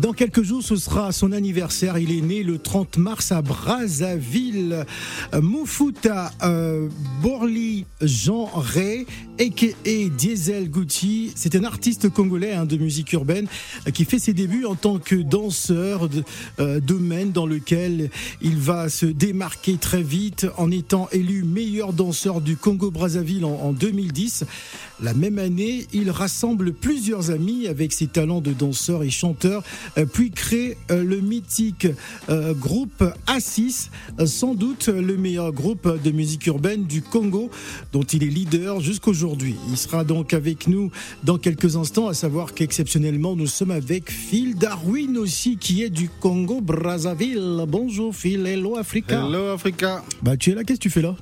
[0.00, 1.98] Dans quelques jours, ce sera son anniversaire.
[1.98, 4.86] Il est né le 30 mars à Brazzaville.
[5.34, 6.88] Moufuta euh,
[7.20, 9.06] Borli Jean Ray,
[9.84, 11.32] et Diesel Gucci.
[11.34, 13.48] C'est un artiste congolais hein, de musique urbaine
[13.92, 16.22] qui fait ses débuts en tant que danseur, de,
[16.60, 22.40] euh, domaine dans lequel il va se démarquer très vite en étant élu meilleur danseur
[22.40, 24.44] du Congo-Brazzaville en, en 2010.
[25.02, 29.64] La même année, il rassemble plusieurs amis avec ses talents de danseur et chanteur,
[30.12, 31.86] puis crée euh, le mythique
[32.28, 33.88] euh, groupe A6,
[34.26, 37.50] sans doute le meilleur groupe de musique urbaine du Congo,
[37.92, 39.56] dont il est leader jusqu'aujourd'hui.
[39.70, 40.90] Il sera donc avec nous
[41.24, 46.08] dans quelques instants, à savoir qu'exceptionnellement, nous sommes avec Phil Darwin aussi, qui est du
[46.08, 47.64] Congo Brazzaville.
[47.68, 49.26] Bonjour Phil, hello Africa.
[49.26, 50.02] Hello Africa.
[50.22, 51.16] Bah tu es là, qu'est-ce que tu fais là?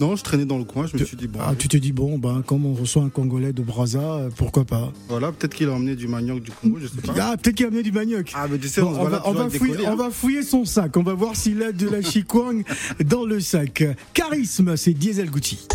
[0.00, 1.38] Non, je traînais dans le coin, je me suis dit bon.
[1.42, 4.64] Ah, tu te dis bon, ben, comme on reçoit un Congolais de Brazza, euh, pourquoi
[4.64, 7.14] pas Voilà, peut-être qu'il a emmené du manioc du Congo, je sais pas.
[7.18, 8.32] Ah, peut-être qu'il a emmené du manioc.
[8.34, 11.34] Ah, mais tu sais, on, va, fouiller, on, va, fouiller, son sac, on va voir
[11.34, 12.62] s'il a de la chikwang
[13.04, 13.84] dans le sac.
[14.12, 15.66] Charisme, c'est Diesel Gucci.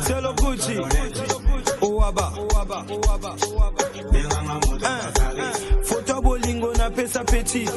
[0.00, 1.51] C'est le Gucci.
[5.82, 7.68] Foto bolingo napesa peti.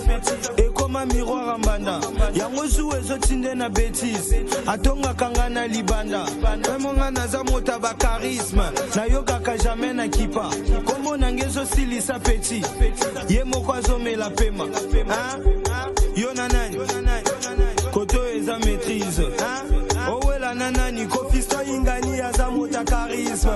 [0.57, 1.99] Ekoma miroir mbanda.
[2.33, 6.25] Yango zu ezotinda na betise atongaka nga na libanda.
[6.75, 8.63] Emonga naza moto ya bakarisme
[8.95, 10.49] nayokaka jamai na kipa.
[10.85, 12.63] Kombo nange ezosilisa peti.
[13.29, 14.67] Ye moko azomela pema.
[16.15, 16.77] Yo na nani?
[17.91, 19.27] Koto eza maîtrise.
[20.09, 21.05] Owela na nani?
[21.07, 23.51] Kofisto ingani aza moto ya karisme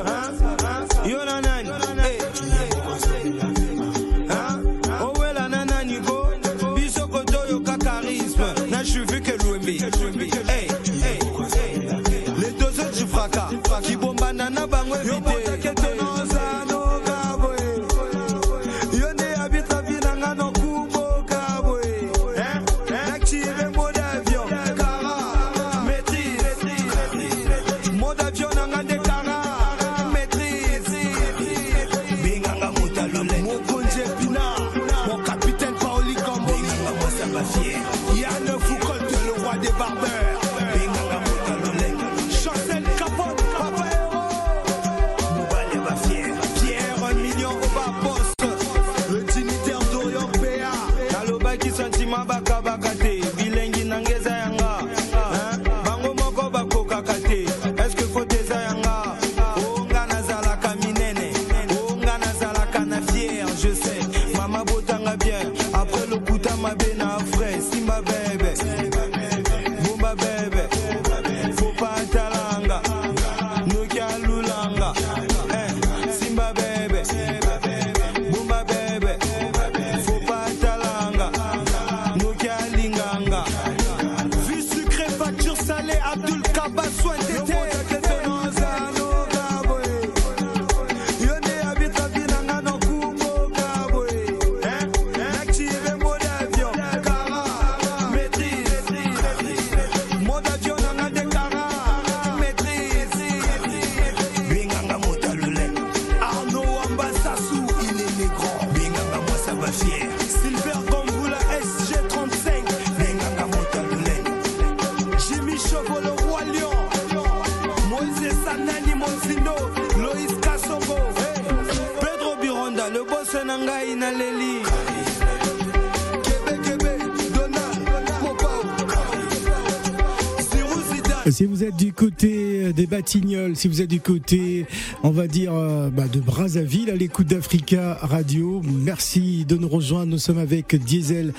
[131.40, 134.66] Si vous êtes du côté des Batignolles, si vous êtes du côté,
[135.04, 140.08] on va dire, euh, bah, de Brazzaville, à l'écoute d'Africa Radio, merci de nous rejoindre.
[140.08, 141.32] Nous sommes avec Diesel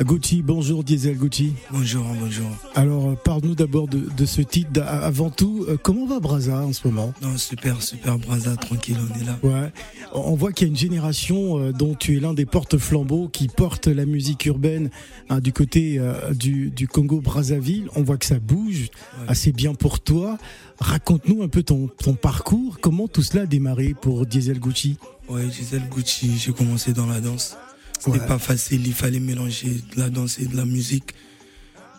[0.00, 0.42] Gucci.
[0.42, 1.54] Bonjour Diesel Gucci.
[1.72, 2.46] Bonjour, bonjour.
[2.74, 4.80] Alors, parle-nous d'abord de, ce titre.
[4.82, 7.12] Avant tout, euh, comment va Brazza en ce moment?
[7.20, 9.38] Non, super, super Brazza, tranquille, on est là.
[9.42, 9.72] Ouais.
[10.12, 13.48] On voit qu'il y a une génération euh, dont tu es l'un des porte-flambeaux qui
[13.48, 14.90] porte la musique urbaine
[15.30, 16.00] hein, du côté
[16.32, 17.88] du, Congo Brazzaville.
[17.96, 18.90] On voit que ça bouge
[19.26, 20.38] assez bien pour toi.
[20.78, 22.78] Raconte-nous un peu ton, ton, parcours.
[22.80, 24.96] Comment tout cela a démarré pour Diesel Gucci?
[25.28, 27.56] Ouais, Diesel Gucci, j'ai commencé dans la danse.
[27.98, 31.14] C'était pas facile, il fallait mélanger de la danse et de la musique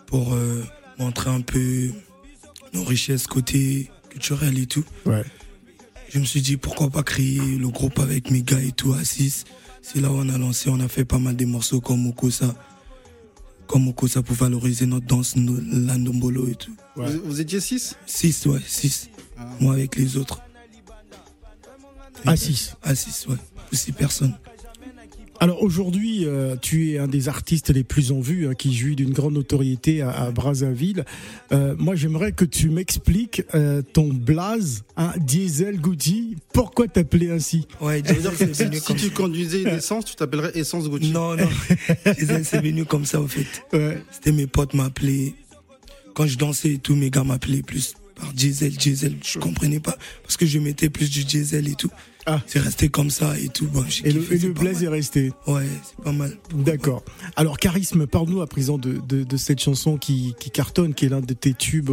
[0.06, 0.64] pour euh,
[0.98, 1.90] montrer un peu
[2.72, 4.84] nos richesses côté culturel et tout.
[5.06, 5.24] Ouais.
[6.08, 9.04] Je me suis dit pourquoi pas créer le groupe avec mes gars et tout à
[9.04, 9.44] 6.
[9.82, 12.54] c'est là où on a lancé, on a fait pas mal de morceaux comme Okosa,
[13.66, 16.74] comme Okosa pour valoriser notre danse, l'andombolo et tout.
[16.96, 19.10] Vous, vous étiez 6 6, ouais, 6.
[19.60, 20.40] Moi avec les autres.
[22.26, 23.36] À 6 À 6, ouais.
[23.72, 24.34] 6 personnes.
[25.42, 28.94] Alors aujourd'hui, euh, tu es un des artistes les plus en vue, hein, qui jouit
[28.94, 31.06] d'une grande notoriété à, à Brazzaville.
[31.50, 36.36] Euh, moi, j'aimerais que tu m'expliques euh, ton blaze, hein, Diesel Gucci.
[36.52, 40.14] Pourquoi t'appeler ainsi Ouais, Diesel, c'est si, venu si comme tu conduisais une essence, tu
[40.14, 41.10] t'appellerais Essence Gucci.
[41.10, 41.48] Non, non.
[42.18, 43.46] Diesel, c'est venu comme ça, en fait.
[43.72, 43.96] Ouais.
[44.10, 45.32] C'était mes potes m'appelaient.
[46.12, 49.16] Quand je dansais et tout, mes gars m'appelaient plus par Diesel, Diesel.
[49.24, 49.96] Je comprenais pas.
[50.22, 51.90] Parce que je mettais plus du Diesel et tout.
[52.26, 52.40] Ah.
[52.46, 53.66] C'est resté comme ça et tout.
[53.66, 55.32] Bon, Et le, et blaze est resté.
[55.46, 56.36] Ouais, c'est pas mal.
[56.54, 57.02] D'accord.
[57.36, 61.08] Alors, Charisme, parle-nous à présent de, de, de cette chanson qui, qui cartonne, qui est
[61.08, 61.90] l'un de tes tubes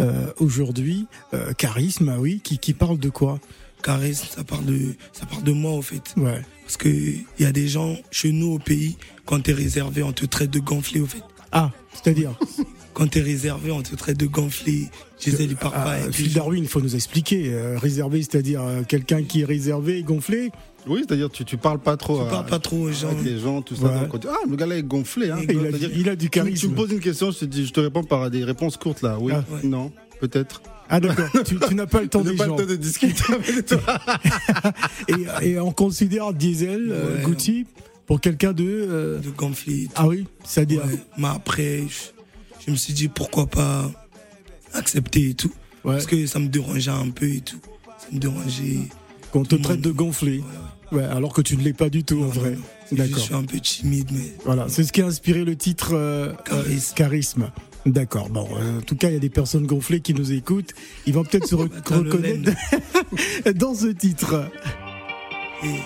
[0.00, 1.06] euh, aujourd'hui.
[1.34, 3.38] Euh, Charisme, ah oui, qui, qui parle de quoi?
[3.82, 6.14] Caresse, ça parle de, ça parle de moi, en fait.
[6.16, 6.42] Ouais.
[6.64, 8.96] Parce que il y a des gens, chez nous, au pays,
[9.26, 11.22] quand t'es réservé, on te traite de gonflé, au fait.
[11.52, 12.38] Ah, c'est-à-dire?
[12.96, 14.88] Quand t'es réservé, on te traite de gonflé.
[15.22, 15.98] Diesel, il part pas.
[16.10, 17.50] Phil Darwin, il faut nous expliquer.
[17.52, 20.50] Euh, réservé, c'est-à-dire euh, quelqu'un qui est réservé et gonflé.
[20.86, 23.08] Oui, c'est-à-dire tu, tu parles pas trop, Tu à- parles pas trop aux gens.
[23.10, 23.82] avec les gens, tout ça.
[23.84, 24.08] Ouais.
[24.30, 25.30] ah, le gars là est gonflé.
[25.30, 25.40] Hein.
[25.46, 26.70] Il a, il a du tu, tu charisme.
[26.70, 29.18] me poses une question, je te, dis, je te réponds par des réponses courtes là.
[29.20, 29.60] Oui, Ah, ouais.
[29.68, 30.62] non, peut-être.
[30.88, 32.56] Ah d'accord, tu, tu n'as pas le temps des pas gens.
[32.56, 33.80] le temps de discuter avec toi.
[35.42, 37.24] Et, et on considère Diesel, euh, Ouais.
[37.24, 37.66] Gucci,
[38.06, 38.64] pour quelqu'un de...
[38.64, 39.34] euh, de tout.
[39.96, 40.84] Ah oui, c'est-à-dire...
[40.86, 40.98] Ouais.
[41.18, 42.15] Mais après, je,
[42.66, 43.90] je me suis dit pourquoi pas
[44.74, 45.52] accepter et tout.
[45.84, 47.60] Ouais, Parce que ça me dérangeait un peu et tout.
[47.98, 48.78] Ça me dérangeait.
[49.32, 50.42] qu'on te traite de gonflé.
[50.92, 52.56] Ouais, alors que tu ne l'es pas du tout en vrai.
[52.92, 53.10] Non, non.
[53.14, 56.32] Je suis un peu timide, mais Voilà, c'est ce qui a inspiré le titre euh,
[56.44, 56.92] Charisme.
[56.92, 57.50] euh, Charisme.
[57.86, 58.28] D'accord.
[58.30, 60.72] Bon, euh, en tout cas, il y a des personnes gonflées qui nous écoutent.
[61.06, 62.52] Ils vont peut-être se re- Attends, le reconnaître
[63.56, 64.48] dans ce titre.
[65.64, 65.80] et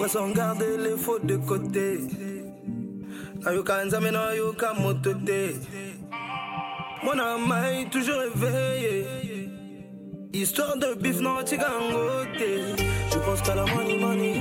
[0.00, 2.00] Vrais sont gardés, les fautes de côté.
[3.44, 5.40] Nayoka nzambe nayoka motote.
[7.04, 9.04] Mon amai toujours éveillé.
[10.32, 12.48] Histoire de bif non tigangote.
[13.12, 14.40] Je pense qu'à la money money.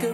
[0.00, 0.12] Veut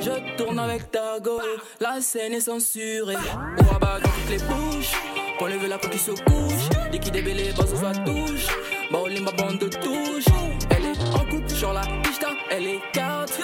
[0.00, 1.40] je tourne avec ta go.
[1.80, 3.14] La scène est censurée.
[3.58, 4.92] On rabat dans toutes les bouches.
[5.38, 6.68] Qu'on lève la peau qui se couche.
[6.90, 8.48] Liquide et belé, boss sa touche.
[8.90, 10.24] Bowling, ma bande de touche.
[10.70, 13.40] Elle est en couple sur la pista, elle est carte.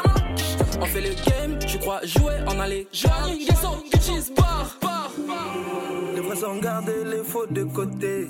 [0.80, 4.76] On fait le game, tu crois jouer, on a les J'arrive, des sons, Gucci's bar,
[4.82, 5.10] bar.
[6.14, 8.28] Les vrais sont gardés, les fautes de côté.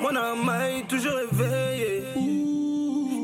[0.00, 2.04] Mon amai toujours éveillé.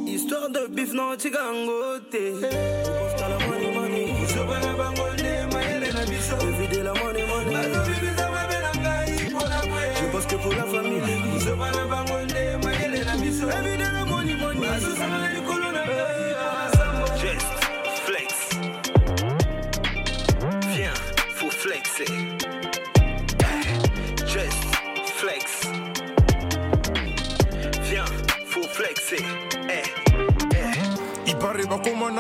[0.07, 2.17] Histoire de bif non tigangote.
[2.41, 2.83] La.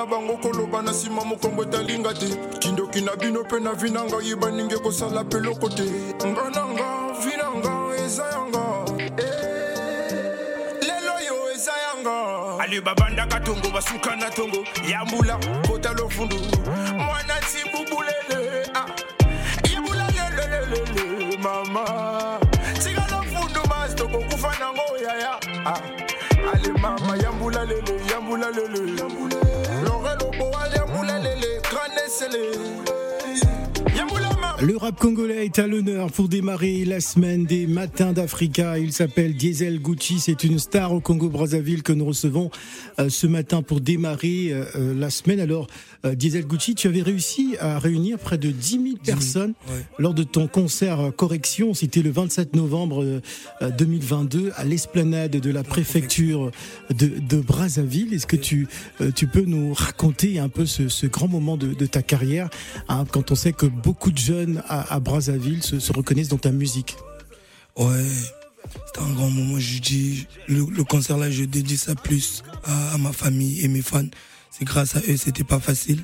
[0.03, 2.27] Na bango koloba na nsima mokongo etalinga te.
[2.59, 5.85] Kindoki na bino mpe na vi ngai baningi kosala mpe eloko te.
[6.27, 8.85] Nga na nga eza yanga.
[9.19, 9.43] Eh,
[12.61, 16.37] ale babandaka tongo basuka na tongo yambula kota lofundu.
[16.97, 18.87] Mwana tibubulele ah.
[19.71, 22.41] yebula lelelelele mama.
[22.83, 25.39] Tika lofundu mas tokokufa nango yaya.
[25.65, 25.81] Ah.
[26.53, 29.42] ale mama yambula lele yambula lele
[32.25, 33.12] excellent.
[34.63, 38.79] Le rap congolais est à l'honneur pour démarrer la semaine des matins d'Africa.
[38.79, 40.21] Il s'appelle Diesel Gucci.
[40.21, 42.49] C'est une star au Congo-Brazzaville que nous recevons
[43.01, 45.41] euh, ce matin pour démarrer euh, euh, la semaine.
[45.41, 45.67] Alors,
[46.05, 49.85] Diesel Gucci, tu avais réussi à réunir près de 10 000 personnes ouais.
[49.99, 51.75] lors de ton concert Correction.
[51.75, 53.21] C'était le 27 novembre euh,
[53.63, 56.51] euh, 2022 à l'esplanade de la préfecture
[56.91, 58.15] de, de Brazzaville.
[58.15, 58.67] Est-ce que tu,
[59.15, 62.51] tu peux nous raconter un peu ce, ce grand moment de, de ta carrière
[62.89, 66.51] hein, quand on sait que beaucoup de jeunes à, Brazzaville se, se reconnaissent dans ta
[66.51, 66.97] musique
[67.77, 68.05] Ouais,
[68.87, 69.59] c'était un grand moment.
[69.59, 74.07] Je dis, le, concert là, je dédie ça plus à, ma famille et mes fans.
[74.51, 76.03] C'est grâce à eux, c'était pas facile.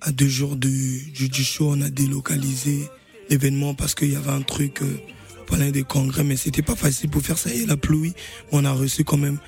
[0.00, 2.88] À deux jours du, du show, on a délocalisé
[3.30, 4.98] l'événement parce qu'il y avait un truc, euh,
[5.46, 7.50] pendant des congrès, mais c'était pas facile pour faire ça.
[7.50, 8.12] Et la pluie,
[8.52, 9.38] on a reçu quand même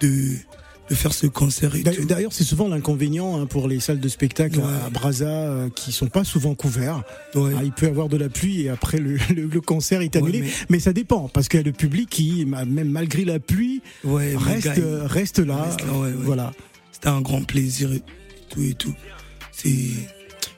[0.00, 0.36] de,
[0.88, 1.72] de faire ce concert
[2.06, 4.64] D'ailleurs- c'est souvent l'inconvénient hein, pour les salles de spectacle Ouais.
[4.86, 7.02] à Brazza euh, qui sont pas souvent couverts.
[7.34, 7.52] Ouais.
[7.58, 10.14] Ah, il peut y avoir de la pluie et après le, le, le concert est
[10.16, 10.40] annulé.
[10.40, 10.52] Ouais, mais...
[10.70, 14.78] mais- ça dépend parce qu'il y a le public qui, même malgré la pluie, reste,
[14.78, 15.64] euh, reste là.
[15.64, 15.80] reste.
[16.22, 16.52] Voilà.
[16.92, 18.02] C'était un grand plaisir et
[18.48, 18.94] tout et tout.
[19.52, 19.74] C'est,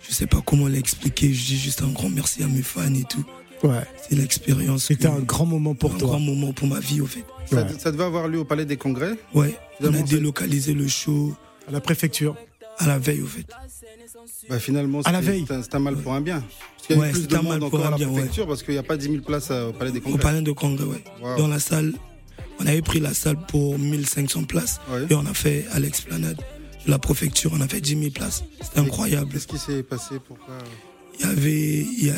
[0.07, 1.33] je sais pas comment l'expliquer.
[1.33, 3.25] Je dis juste un grand merci à mes fans et tout.
[3.63, 3.83] Ouais.
[4.09, 4.85] C'est l'expérience.
[4.85, 6.09] C'était que- un grand moment pour un toi.
[6.09, 7.25] grand moment pour ma vie, au fait.
[7.47, 7.67] Ça, Ouais.
[7.79, 9.15] ça devait avoir lieu au Palais des Congrès?
[9.35, 9.57] Ouais.
[9.81, 11.35] On a c'est- délocalisé le show
[11.67, 12.37] À la préfecture.
[12.79, 13.47] à la veille, au fait.
[14.49, 15.41] Bah, finalement, À la c'était- veille.
[15.63, 16.41] c'était un- un mal pour un bien.
[16.41, 17.89] Parce qu'il y a Ouais, eu plus c'était de un mal monde pour encore un
[17.89, 18.13] à la bien, ouais.
[18.15, 20.21] préfecture parce qu'il n'y a pas 10 000 places euh, au Palais des Au Congrès.
[20.21, 21.05] palais de Congrès, ouais.
[21.23, 21.37] Wow.
[21.37, 21.95] Dans la salle,
[22.61, 24.81] on avait pris la salle pour 1500 places.
[24.91, 25.07] Ouais.
[25.11, 26.37] Et on a fait à l'explanade
[26.87, 28.45] de la préfecture, on a fait 10 000 places.
[28.63, 29.33] C'était incroyable.
[29.33, 30.55] Qu'est-ce qui s'est passé Pourquoi
[31.21, 32.15] Il y avait, il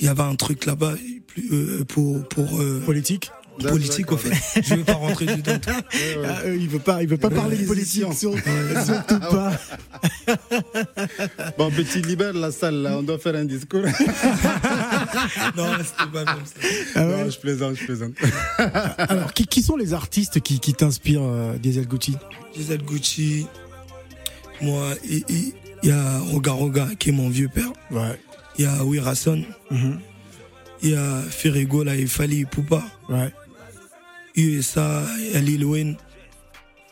[0.00, 0.94] y, y avait un truc là-bas
[1.26, 3.30] plus, euh, pour, pour, euh, Politique.
[3.60, 4.62] politique, au fait.
[4.62, 5.58] Je vais pas rentrer dedans.
[6.24, 8.04] Ah, euh, il veut pas, il veut pas parler de politique.
[8.14, 9.52] Surtout pas.
[11.58, 13.82] Bon, petit libère la salle là, on doit faire un discours.
[15.56, 16.68] non, c'était pas comme ça.
[16.94, 18.12] Ah ouais non, je plaisante, je plaisante.
[18.98, 22.16] Alors, qui, qui sont les artistes qui, qui t'inspirent, euh, Diesel Gucci?
[22.56, 23.46] Gisèle Gucci,
[24.60, 25.24] moi, il
[25.84, 27.70] il y a Roga Roga qui est mon vieux père.
[27.92, 28.18] Ouais.
[28.58, 30.00] Il y a Wirasson, Mhm.
[30.82, 32.82] il y a Ferrigo là, et Fali Poupa.
[33.08, 33.32] Ouais.
[34.36, 35.96] USA, il y a Lil Wayne.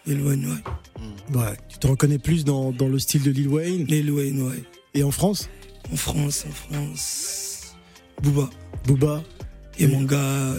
[0.07, 1.37] Lil Wayne, ouais.
[1.39, 1.57] Ouais.
[1.69, 3.85] Tu te reconnais plus dans, dans le style de Lil Wayne?
[3.87, 4.63] Lil Wayne, ouais.
[4.95, 5.49] Et en France?
[5.93, 7.75] En France, en France.
[8.23, 8.49] Booba.
[8.87, 9.23] Booba,
[9.79, 9.93] Et Oui.
[9.93, 10.55] mon gars,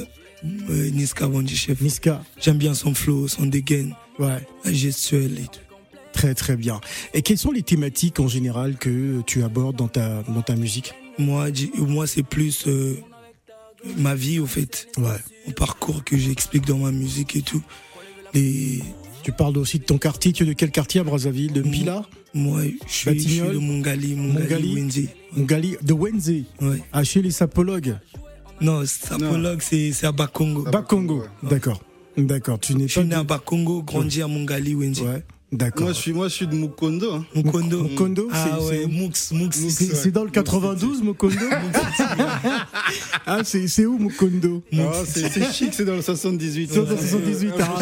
[0.45, 1.81] euh, Niska Bondi Chef.
[1.81, 2.21] Niska.
[2.39, 4.45] J'aime bien son flow, son dégaine, Ouais.
[4.63, 5.59] la gestuelle et tout.
[6.17, 6.81] Très très bien.
[7.13, 10.95] Et quelles sont les thématiques en général que tu abordes dans ta, dans ta musique?
[11.19, 12.95] Moi, moi c'est plus euh,
[13.97, 14.87] ma vie, au fait.
[14.97, 15.03] Ouais.
[15.45, 17.61] Mon parcours que j'explique dans ma musique et tout.
[18.33, 18.81] Les,
[19.21, 20.33] Tu parles aussi de ton quartier.
[20.33, 21.53] Tu es de quel quartier à Brazzaville?
[21.53, 21.61] De.
[21.61, 24.75] Pila moi, je suis, je suis de Mongali, Mongali.
[24.75, 25.09] Wendy.
[25.35, 26.43] Mongali De Wenze?
[26.61, 26.81] Ouais.
[26.91, 27.95] À chez les sapologues?
[28.59, 30.63] Non, Sapologue, c'est c'est à Bakongo.
[30.63, 31.19] Bakongo.
[31.21, 31.49] ouais.
[31.49, 31.81] D'accord.
[32.17, 32.59] D'accord.
[32.59, 33.01] Tu n'es Je pas.
[33.01, 35.01] suis né à Bakongo, grandi à Mongali, Wendy.
[35.01, 35.23] Ouais.
[35.49, 35.83] D'accord.
[35.83, 37.13] Moi, je suis, moi, je suis de Mukondo.
[37.13, 37.25] hein.
[37.33, 37.83] Mukondo.
[37.83, 39.69] Mukondo, Ah c'est- ouais, Mux, Mux.
[39.69, 41.37] C'est dans le 92, Mukondo
[43.25, 44.61] Ah, c'est c'est où, Mukondo
[45.05, 46.69] c'est chic, c'est dans le 78.
[46.69, 47.53] C'est dans le 78.
[47.61, 47.77] ah.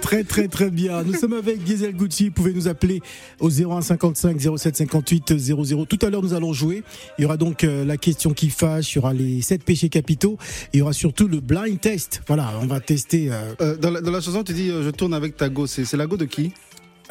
[0.00, 1.02] Très très très bien.
[1.02, 2.26] Nous sommes avec Diesel Gucci.
[2.26, 3.00] Vous pouvez nous appeler
[3.40, 5.86] au 0155 07 58 00.
[5.86, 6.82] Tout à l'heure, nous allons jouer.
[7.18, 8.92] Il y aura donc euh, la question qui fâche.
[8.92, 10.36] Il y aura les 7 péchés capitaux.
[10.72, 12.22] Il y aura surtout le blind test.
[12.26, 13.28] Voilà, on va tester.
[13.30, 15.66] euh, Euh, dans, la, dans la chanson, tu dis euh, Je tourne avec ta go.
[15.66, 16.52] C'est la go de qui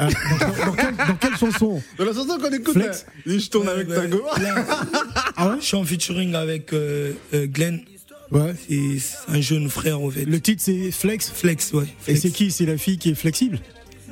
[0.02, 0.10] euh,
[0.40, 3.06] dans, dans quelle, dans quelle chanson Dans la chanson qu'on écoute, Flex.
[3.06, 4.22] là, il dit, Je tourne avec ta go.
[5.36, 7.82] Ah ouais Je suis en featuring avec euh, euh, Glenn.
[8.32, 8.56] Ouais.
[8.68, 8.98] C'est
[9.28, 10.25] un jeune frère, en fait.
[10.25, 11.30] Le titre c'est Flex.
[11.30, 11.84] Flex, ouais.
[11.84, 12.22] Et Flex.
[12.22, 12.52] c'est qui?
[12.52, 13.60] C'est la fille qui est flexible?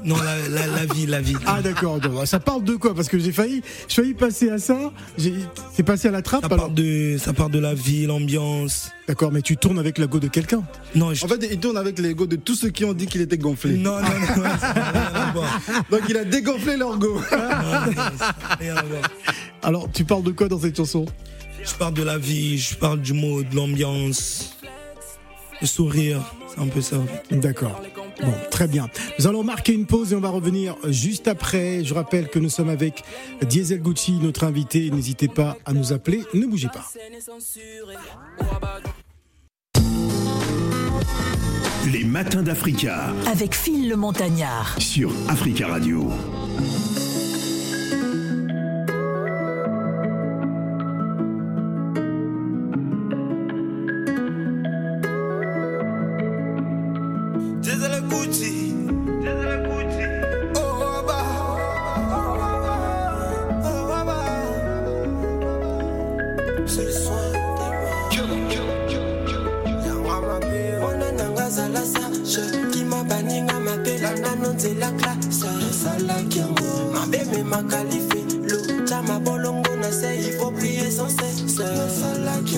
[0.04, 1.36] Non, la, la, la vie, la vie.
[1.46, 2.00] Ah d'accord.
[2.00, 2.94] donc, Ça parle de quoi?
[2.96, 4.92] Parce que j'ai failli, failli passer à ça.
[5.18, 5.34] J'ai-
[5.74, 6.42] C'est passé à la trappe.
[6.42, 6.68] ça, alors?
[6.68, 8.92] part de, ça part de la vie, l'ambiance.
[9.08, 10.64] D'accord, mais tu tournes avec la go de quelqu'un.
[10.96, 11.24] Non, je...
[11.26, 13.38] En fait, il tourne avec les go de tous ceux qui ont dit qu'il était
[13.38, 13.74] gonflé.
[13.76, 15.60] non, non, non, ça n'a rien à voir.
[15.90, 17.22] Donc, il a dégonflé leur go.
[17.32, 19.02] Non, non.
[19.64, 21.06] Alors, tu parles de quoi dans cette chanson?
[21.64, 24.58] Je parle de la vie, je parle du mot, de l'ambiance,
[25.62, 26.22] le sourire.
[26.54, 27.36] C'est un peu ça, en fait.
[27.40, 27.82] D'accord.
[28.22, 28.88] Bon, très bien.
[29.20, 31.84] Nous allons marquer une pause et on va revenir juste après.
[31.84, 33.04] Je rappelle que nous sommes avec
[33.42, 34.90] Diesel Gucci, notre invité.
[34.92, 36.22] N'hésitez pas à nous appeler.
[36.34, 36.88] Ne bougez pas.
[41.92, 44.76] Les matins d'Africa avec Phil le Montagnard.
[44.80, 46.10] sur Africa Radio.
[77.64, 81.42] Mabe memaka lifelo tya mabolongo na il faut prier sans cesse.
[81.44, 82.58] Esalaki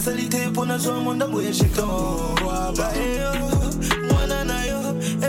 [0.00, 4.80] Personality pona zo munda muyeshe towa bayo eh, oh, Mwana na yo.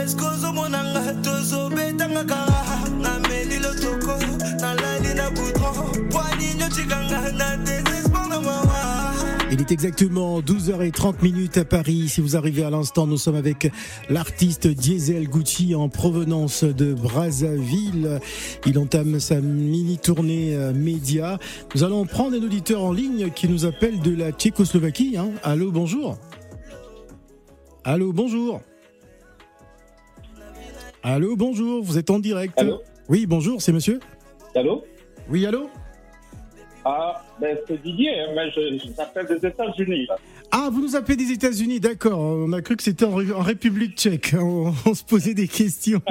[0.02, 2.51] Eskozo mwana nga tozo betanga kanga.
[9.72, 12.08] Exactement 12h30 minutes à Paris.
[12.08, 13.72] Si vous arrivez à l'instant, nous sommes avec
[14.08, 18.20] l'artiste Diesel Gucci en provenance de Brazzaville.
[18.66, 21.38] Il entame sa mini tournée euh, média.
[21.74, 25.16] Nous allons prendre un auditeur en ligne qui nous appelle de la Tchécoslovaquie.
[25.16, 25.30] hein.
[25.42, 26.18] Allô, bonjour.
[27.84, 28.60] Allô, bonjour.
[31.02, 31.82] Allô, bonjour.
[31.82, 32.58] Vous êtes en direct.
[32.58, 33.98] Allô oui, bonjour, c'est monsieur.
[34.54, 34.84] Allô
[35.28, 35.68] Oui, allô.
[36.84, 40.08] Ah, ben c'est Didier, hein, mais je, je des États-Unis.
[40.50, 42.18] Ah, vous nous appelez des États-Unis, d'accord.
[42.18, 44.34] On a cru que c'était en, Ré- en République tchèque.
[44.38, 46.02] On, on se posait des questions.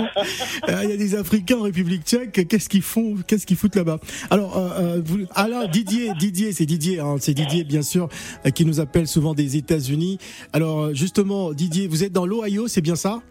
[0.70, 2.48] Euh, Il y a des Africains en République tchèque.
[2.48, 3.16] Qu'est-ce qu'ils font?
[3.28, 4.00] Qu'est-ce qu'ils foutent là-bas?
[4.30, 8.08] Alors, euh, euh, vous, ah là, Didier, Didier, c'est Didier, hein, c'est Didier, bien sûr,
[8.46, 10.20] euh, qui nous appelle souvent des États-Unis.
[10.54, 13.22] Alors, justement, Didier, vous êtes dans l'Ohio, c'est bien ça?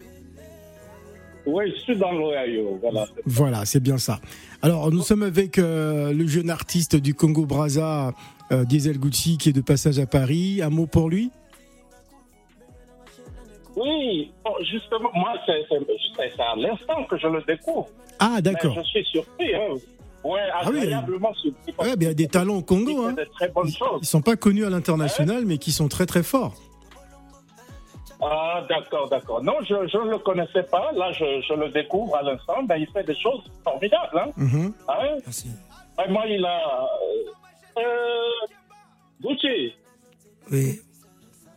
[1.45, 3.07] Oui, je suis dans l'Ohio, voilà.
[3.25, 4.19] Voilà, c'est bien ça.
[4.61, 8.13] Alors, nous sommes avec euh, le jeune artiste du Congo Brazza,
[8.51, 10.61] euh, Diesel Gucci, qui est de passage à Paris.
[10.61, 11.31] Un mot pour lui?
[13.75, 17.87] Oui, bon, justement, moi, c'est à l'instant que je le découvre.
[18.19, 18.75] Ah, d'accord.
[18.75, 19.75] Je suis surpris, hein.
[20.23, 20.81] Ouais, Ah oui.
[20.81, 21.73] agréablement surpris.
[21.79, 23.05] Ouais, il y a des talents au Congo.
[23.05, 23.15] Hein.
[23.15, 23.99] fait de très bonnes choses.
[24.03, 26.53] Ils sont pas connus à l'international, mais qui sont très très forts.
[28.23, 29.43] Ah, d'accord, d'accord.
[29.43, 30.91] Non, je je ne le connaissais pas.
[30.93, 32.61] Là, je, je le découvre à l'instant.
[32.63, 34.17] Ben, il fait des choses formidables.
[34.19, 34.31] Hein.
[34.37, 34.73] Mhm.
[34.87, 35.17] Hein?
[35.97, 36.87] Vraiment, il a.
[37.79, 38.47] Euh,
[39.21, 39.73] Gucci.
[40.51, 40.81] Oui,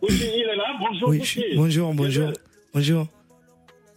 [0.03, 0.65] Gucci, il est là.
[0.81, 1.45] Bonjour, oui, Gucci.
[1.57, 2.31] bonjour, bonjour,
[2.73, 3.07] bonjour.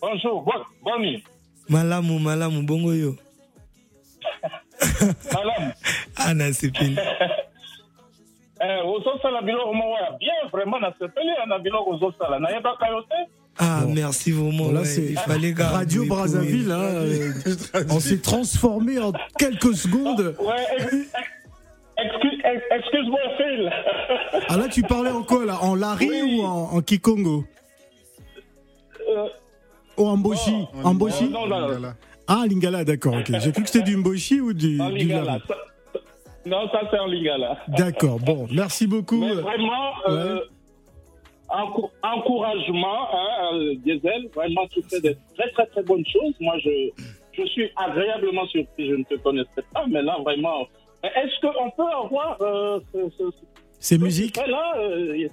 [0.01, 0.51] Bonjour, bon,
[0.83, 1.23] bonne nuit.
[1.69, 3.15] Malamu, malamu, bongo yo.
[5.33, 5.73] Madame,
[6.17, 6.95] Ah, nasepeli.
[6.97, 7.27] eh,
[8.85, 13.19] ozosala biloko moko ya bien vraiment nasepeli na biloko ozosala nayebaka yo te
[13.59, 14.65] Ah, merci vraiment.
[14.67, 16.71] Bon, là, ouais, il fallait garder Radio Brazzaville.
[16.71, 20.35] hein, euh, on s'est transformé en quelques secondes.
[20.39, 20.63] Ouais,
[21.97, 23.71] excuse- ex- excuse-moi, Phil.
[24.49, 27.45] Ah là, tu parlais en quoi là En Lari ou en, en Kikongo?
[29.09, 29.25] Euh,
[29.97, 31.93] Ou en Boshi En Boshi euh, non.
[32.27, 33.31] Ah, Lingala, d'accord, ok.
[33.39, 35.09] J'ai cru que c'était du Mboshi ou du, En du.
[35.09, 35.37] Ça-
[36.47, 37.57] Non, ça c'est en Lingala.
[37.67, 39.19] D'accord, bon, merci beaucoup.
[39.19, 40.39] Mais vraiment, euh,
[41.49, 46.33] encou- encouragement, hein, euh, Diesel, vraiment tu fais de très très très bonnes choses.
[46.39, 46.89] Moi, je,
[47.33, 50.67] je suis agréablement surpris, je ne te connaissais pas, mais là vraiment.
[51.03, 53.23] Est-ce qu'on peut avoir euh, ce, ce,
[53.79, 54.73] C'est musique là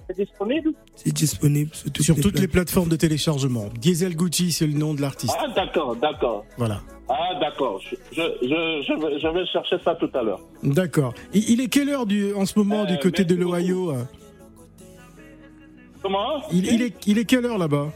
[0.07, 3.69] C'est disponible C'est disponible sur toutes, sur les, toutes les plateformes de téléchargement.
[3.79, 5.35] Diesel Gucci, c'est le nom de l'artiste.
[5.39, 6.45] Ah, d'accord, d'accord.
[6.57, 6.81] Voilà.
[7.09, 7.81] Ah, d'accord.
[7.81, 10.39] Je, je, je, je vais, je vais chercher ça tout à l'heure.
[10.63, 11.13] D'accord.
[11.33, 14.03] Il il est quelle heure du, en ce moment du Euh, côté de l'Ohio euh
[16.03, 17.91] Comment il, il est, il est quelle heure là-bas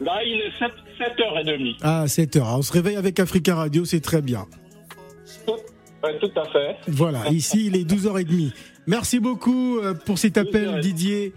[0.00, 0.70] Là, il est 7,
[1.18, 1.76] 7h30.
[1.82, 2.48] Ah, 7 heures.
[2.58, 4.46] On se réveille avec Africa Radio, c'est très bien.
[6.12, 6.76] Tout, ouais, tout à fait.
[6.88, 8.52] Voilà, ici il est 12h30.
[8.86, 11.32] Merci beaucoup euh, pour cet appel, Didier.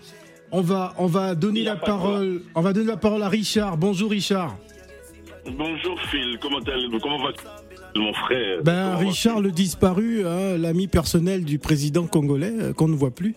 [0.51, 2.41] On va, on va donner la parole.
[2.55, 3.77] On va donner la parole à Richard.
[3.77, 4.58] Bonjour Richard.
[5.58, 6.60] Bonjour Phil, comment,
[7.01, 7.32] comment va
[7.95, 8.62] mon frère?
[8.63, 13.36] Ben Richard le disparu, hein, l'ami personnel du président congolais euh, qu'on ne voit plus.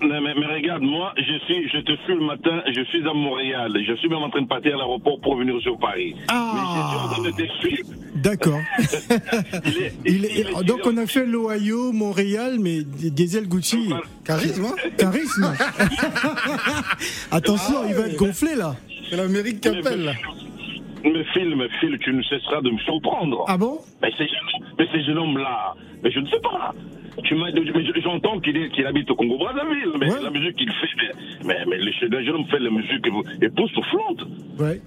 [0.00, 3.72] Mais, mais- regarde, moi, je suis, je te suis le matin, je suis à Montréal.
[3.86, 6.14] Je suis même en train de partir à l'aéroport pour venir sur Paris.
[6.28, 6.52] Ah.
[6.54, 7.88] Mais je suis en train de te suivre.
[8.16, 8.60] D'accord.
[9.66, 13.90] Il est- Il est- donc on a fait l'Ohio, Montréal, mais Diesel Gucci.
[14.24, 14.74] Charisme, hein?
[14.98, 15.52] Charisme.
[17.30, 18.74] Attention, il va être gonflé là.
[19.08, 20.12] C'est l'Amérique qui appelle, là.
[21.04, 23.44] Mais Phil, mais Phil, tu ne cesseras de me surprendre.
[23.46, 23.78] Ah bon?
[24.02, 24.26] Mais ces
[24.78, 26.74] mais ces jeunes hommes-là, mais je ne sais pas.
[27.24, 30.56] Tu m'as, mais je- j'entends qu'il est- qu'il habite au Congo Brazzaville, mais la musique
[30.56, 31.10] qu'il fait, mais,
[31.44, 33.06] mais, mais le jeune jeune homme fait la musique
[33.42, 34.22] époustouflante.
[34.58, 34.80] Ouais.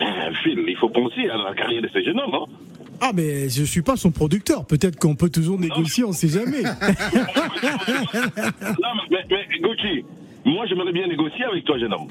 [0.00, 0.04] Euh,
[0.42, 2.46] Phil, il faut penser à la carrière de ces jeunes hommes, hein.
[3.04, 4.64] Ah mais je suis pas son producteur.
[4.64, 6.62] Peut-être qu'on peut toujours négocier, on sait jamais.
[8.62, 10.04] Non, mais, mais Gauthier,
[10.44, 12.08] moi j'aimerais bien négocier avec toi, jeune homme.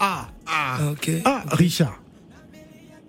[0.00, 1.10] Ah, ah, ok.
[1.24, 1.98] Ah, Richard.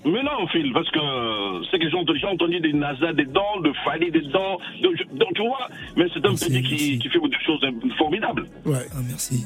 [0.05, 4.09] Mais non, Phil, parce que euh, c'est que j'ai entendu, des NASA dedans, de Fali
[4.11, 7.71] dedans, je- donc tu vois, mais c'est un petit qui, qui fait des choses euh,
[7.97, 8.45] formidables.
[8.65, 8.85] Ouais.
[8.93, 9.45] Ah, merci.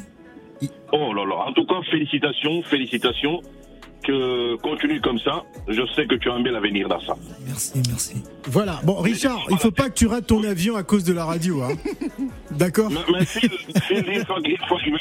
[0.92, 3.42] Oh là là, en tout cas, félicitations, félicitations.
[4.04, 7.16] Que continue comme ça, je sais que tu as un bel avenir dans ça.
[7.46, 8.16] Merci, merci.
[8.48, 8.82] Voilà.
[8.84, 11.62] Bon, Richard, il faut pas que tu rates ton avion à cause de la radio,
[11.64, 11.70] hein.
[12.52, 12.90] D'accord.
[12.92, 13.26] Mais,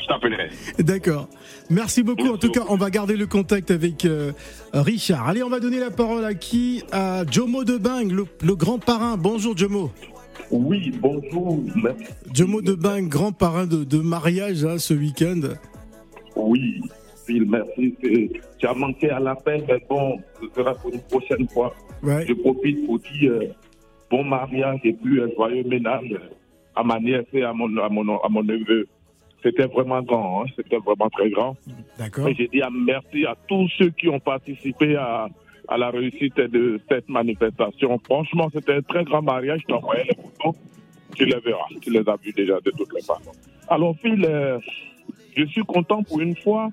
[0.02, 0.50] je t'appellerai.
[0.78, 1.28] D'accord.
[1.68, 2.28] Merci beaucoup.
[2.28, 4.32] En tout cas, on va garder le contact avec euh,
[4.72, 5.28] Richard.
[5.28, 6.84] Allez, on va donner la parole à qui?
[6.92, 9.16] À Jomo de Bang, le, le grand parrain.
[9.16, 9.90] Bonjour Jomo.
[10.50, 11.60] Oui, bonjour.
[11.82, 12.04] Merci.
[12.32, 15.40] Jomo de Bang, grand parrain de, de mariage hein, ce week-end.
[16.36, 16.80] Oui,
[17.40, 17.96] Merci.
[18.58, 21.74] Tu as manqué à l'appel, mais bon, ce sera pour une prochaine fois.
[22.02, 22.24] Ouais.
[22.26, 23.46] Je profite pour dire euh,
[24.10, 26.14] bon mariage et puis un joyeux ménage
[26.74, 28.86] à ma nièce et à mon, à mon, à mon neveu.
[29.42, 31.56] C'était vraiment grand, hein, c'était vraiment très grand.
[31.98, 32.28] D'accord.
[32.28, 35.28] Et j'ai dit merci à tous ceux qui ont participé à,
[35.68, 37.98] à la réussite de cette manifestation.
[38.04, 39.60] Franchement, c'était un très grand mariage.
[39.62, 40.54] Je t'envoyais les photos.
[41.16, 41.66] Tu les verras.
[41.80, 43.32] Tu les as vues déjà de toutes les façons.
[43.68, 44.58] Alors, Phil, euh,
[45.36, 46.70] je suis content pour une fois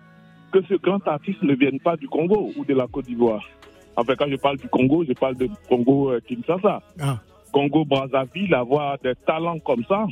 [0.51, 3.43] que ce grand artiste ne vienne pas du Congo ou de la Côte d'Ivoire.
[3.95, 6.81] Enfin, quand je parle du Congo, je parle de Congo-Kinshasa.
[6.99, 7.19] Ah.
[7.51, 10.05] Congo-Brazzaville, avoir des talents comme ça,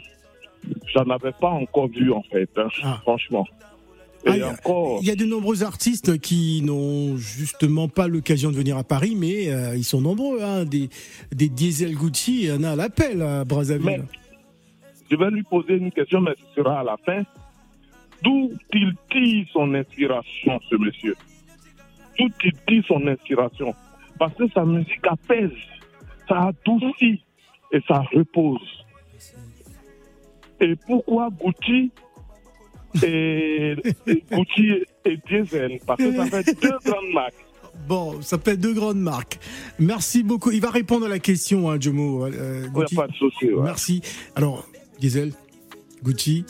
[0.94, 2.68] j'en avais pas encore vu, en fait, hein,
[3.04, 3.46] franchement.
[4.26, 7.88] Et Ah, il y a- encore, Il y a de nombreux artistes qui n'ont justement
[7.88, 10.42] pas l'occasion de venir à Paris, mais euh, ils sont nombreux.
[10.42, 10.66] Hein.
[10.66, 10.90] Des,
[11.32, 13.86] des Diesel Gucci, il y en a à l'appel à Brazzaville.
[13.86, 14.02] Mais-
[15.10, 17.22] je vais lui poser une question, mais ce sera à la fin.
[18.24, 21.16] D'où il tire son inspiration, ce monsieur
[22.18, 23.74] D'où il tire son inspiration
[24.18, 25.52] Parce que sa musique apaise,
[26.28, 27.22] ça adoucit
[27.72, 28.62] et ça repose.
[30.60, 31.92] Et pourquoi Gucci
[33.04, 33.76] et,
[34.08, 35.80] et Gucci et Diesel?
[35.86, 37.34] Parce que ça fait deux grandes marques.
[37.88, 39.38] Bon, ça fait deux grandes marques.
[39.78, 40.50] Merci beaucoup.
[40.52, 42.26] Il va répondre à la question, hein, Jomo.
[42.26, 42.96] euh, Ouais, Gucci.
[42.96, 43.64] pas de souci, ouais.
[43.64, 44.02] Merci.
[44.36, 44.68] Alors,
[45.00, 45.32] Diesel,
[46.04, 46.44] Gucci,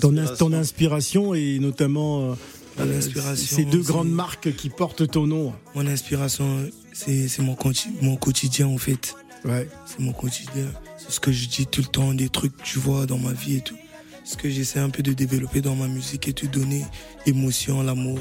[0.00, 2.34] ton, ins- ton inspiration et notamment euh,
[2.80, 3.00] euh,
[3.36, 5.52] ces deux grandes marques qui portent ton nom.
[5.74, 6.46] Mon inspiration,
[6.92, 9.14] c'est mon quotidien en fait.
[9.44, 9.68] Ouais.
[9.86, 10.66] C'est mon quotidien.
[10.96, 13.32] C'est ce que je dis tout le temps, des trucs que tu vois dans ma
[13.32, 13.76] vie et tout.
[14.24, 16.84] Ce que j'essaie un peu de développer dans ma musique et te donner
[17.24, 18.18] l'émotion, l'amour.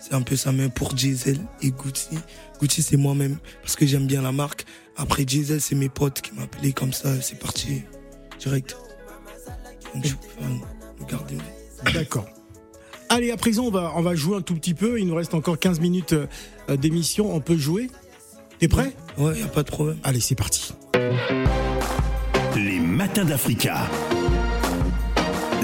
[0.00, 2.08] C'est un peu ça même pour Diesel et Gucci.
[2.60, 4.64] Gucci c'est moi-même parce que j'aime bien la marque.
[4.96, 7.82] Après Diesel c'est mes potes qui m'appelaient comme ça, c'est parti
[8.38, 8.76] direct.
[9.94, 10.48] Donc je préfère
[10.98, 11.36] le garder.
[11.92, 12.26] D'accord.
[13.08, 15.00] Allez, à présent, on va, on va jouer un tout petit peu.
[15.00, 17.34] Il nous reste encore 15 minutes euh, d'émission.
[17.34, 17.90] On peut jouer
[18.60, 18.92] T'es prêt?
[19.16, 19.96] Ouais, y a pas de problème.
[20.04, 20.74] Allez, c'est parti.
[22.54, 23.88] Les matins d'Africa.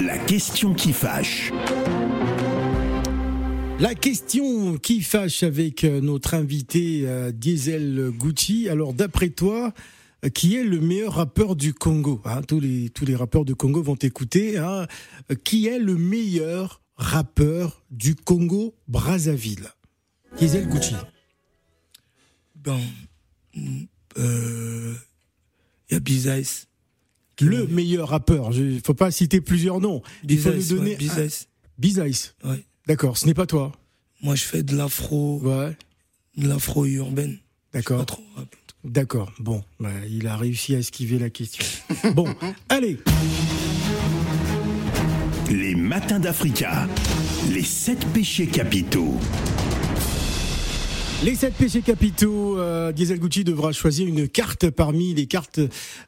[0.03, 1.53] La question qui fâche.
[3.79, 8.71] La question qui fâche avec euh, notre invité euh, Diesel Gucci.
[8.71, 9.71] Alors, d'après toi, euh,
[10.35, 13.83] qui est le meilleur rappeur du Congo Hein, tous, les, tous les rappeurs du Congo
[13.83, 14.59] vont écouter.
[14.59, 14.87] hein.
[15.45, 19.69] Qui est le meilleur rappeur du Congo Brazzaville?
[20.39, 20.95] Diesel Gucci.
[22.57, 22.81] Bon,
[24.19, 24.95] euh,
[25.91, 26.67] y a Bizaïs.
[27.41, 28.53] Le meilleur rappeur.
[28.53, 30.03] Il faut pas citer plusieurs noms.
[30.29, 31.29] Il faut Bizaïs, nous donner ouais.
[31.79, 32.35] Bizaïs.
[32.45, 32.65] Ouais.
[32.87, 33.73] D'accord, ce n'est pas toi.
[34.23, 35.41] Moi, je fais de l'afro.
[35.43, 35.77] Ouais.
[36.37, 37.39] De l'afro urbaine.
[37.73, 37.99] D'accord.
[37.99, 38.55] Pas trop rap.
[38.87, 39.33] D'accord.
[39.41, 41.65] Bon, bah, il a réussi à esquiver la question.
[42.15, 42.33] bon,
[42.69, 42.99] allez.
[45.51, 46.87] Les matins d'Africa.
[47.53, 49.19] Les sept péchés capitaux.
[51.25, 55.61] Les sept péchés capitaux, euh, Diesel Gucci devra choisir une carte parmi les cartes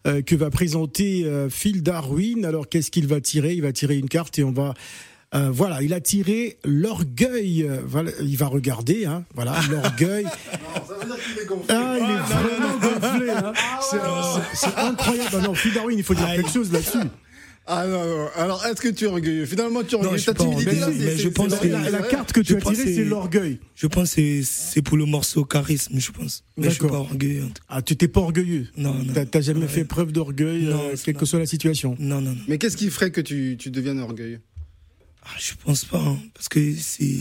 [0.06, 2.44] euh, que va présenter euh, Phil Darwin.
[2.44, 3.54] Alors qu'est-ce qu'il va tirer?
[3.54, 4.74] Il va tirer une carte et on va...
[5.34, 7.68] euh, voilà, il a tiré l'orgueil.
[7.86, 10.26] Voilà, il va regarder, hein, voilà, l'orgueil.
[11.68, 13.30] Ah, il est vraiment gonflé.
[13.30, 13.52] hein.
[13.90, 15.30] C'est- c'est- C'est incroyable.
[15.34, 16.98] Ah non, Phil Darwin, il faut dire quelque chose là-dessus.
[17.70, 18.28] Ah non, non.
[18.36, 19.44] Alors, est-ce que tu es orgueilleux?
[19.44, 20.24] Finalement, tu es orgueilleux.
[20.24, 21.66] Ta timidité, là, mais je pense que.
[21.66, 23.60] La carte que tu Je as tirée, c'est l'orgueil.
[23.74, 26.44] Je pense que c'est- c'est pour le morceau charisme, je pense.
[26.56, 27.44] Mais je suis pas orgueilleux.
[27.68, 28.68] Ah, tu t'es pas orgueilleux?
[28.78, 29.12] Non, non.
[29.30, 31.94] T'as- jamais fait preuve d'orgueil, euh, c'est quelle que soit la situation?
[31.98, 32.36] Non, non, non.
[32.48, 34.40] Mais qu'est-ce qui ferait que tu, tu deviennes orgueilleux?
[35.28, 37.18] Ah, je pense pas, hein, parce que c'est.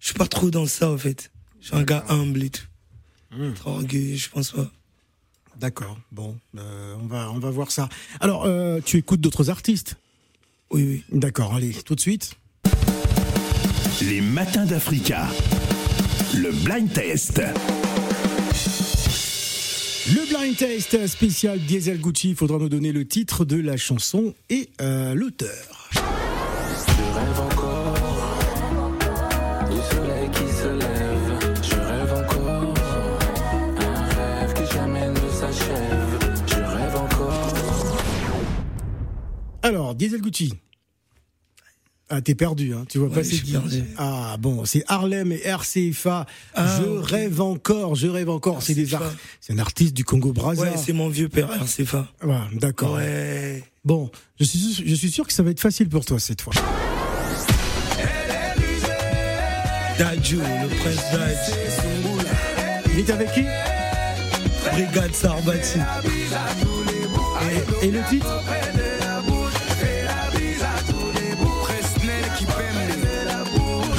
[0.00, 1.30] Je suis pas trop dans ça, en fait.
[1.60, 2.66] Je suis un gars humble et tout.
[3.56, 4.70] Trop orgueilleux, je pense pas.
[5.58, 7.88] D'accord, bon, euh, on, va, on va voir ça.
[8.20, 9.96] Alors, euh, tu écoutes d'autres artistes?
[10.70, 11.04] Oui, oui.
[11.18, 12.34] D'accord, allez, tout de suite.
[14.02, 15.26] Les matins d'Africa.
[16.34, 17.40] Le blind test.
[20.08, 24.34] Le blind test spécial Diesel Gucci, il faudra nous donner le titre de la chanson
[24.50, 25.90] et euh, l'auteur.
[27.26, 27.94] Je rêve encore
[29.68, 31.38] du soleil qui se lève.
[31.62, 32.74] Je rêve encore
[33.78, 36.18] un rêve qui jamais ne s'achève.
[36.46, 37.56] Je rêve encore.
[39.62, 40.54] Alors, Diesel Gucci.
[42.08, 42.84] Ah, t'es perdu, hein.
[42.88, 43.82] Tu vois pas c'est qui perdu.
[43.98, 46.26] Ah bon, c'est Harlem et RCFA.
[46.54, 48.62] Ah, je rêve encore, je rêve encore.
[48.62, 50.62] C'est des ar- c'est un artiste du Congo Brazza.
[50.62, 52.06] Ouais, c'est mon vieux père, RCFA.
[52.22, 52.94] Ouais, d'accord.
[52.94, 53.64] Ouais.
[53.84, 54.08] Bon,
[54.38, 56.52] je suis, je suis sûr que ça va être facile pour toi cette fois.
[59.98, 61.52] Dadju, le prince Dadju.
[62.92, 63.44] Il est avec qui
[64.72, 65.78] Brigade Sarbati.
[67.82, 68.42] Et, et le titre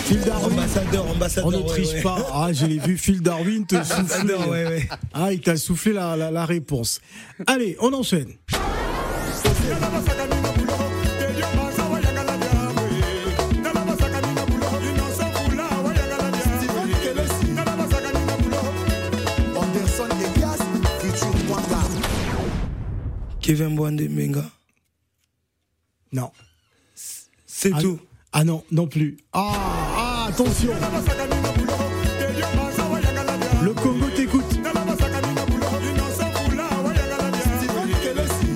[0.06, 0.60] Phil Darwin.
[0.60, 1.48] Ambassadeur, ambassadeur.
[1.48, 2.02] On ne ouais, triche ouais.
[2.02, 2.18] pas.
[2.34, 4.36] Ah, je l'ai vu, Phil Darwin te souffler.
[4.36, 4.90] Ouais.
[5.14, 7.02] Ah, il t'a soufflé la, la, la réponse.
[7.46, 8.34] Allez, on enchaîne.
[23.48, 24.44] Kevin Boande Menga?
[26.12, 26.32] Non.
[27.46, 27.98] C'est Ah, tout.
[28.34, 29.16] Ah non, non plus.
[29.32, 29.54] Ah,
[29.96, 30.74] ah, attention.
[33.64, 34.44] Le Congo t'écoute.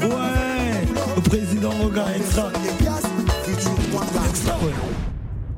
[0.01, 0.85] Ouais.
[1.15, 2.51] Le président Roga, extra.
[4.29, 4.73] Extra, ouais.